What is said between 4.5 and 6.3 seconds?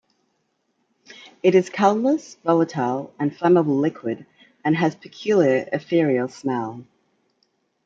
and has peculiar ethereal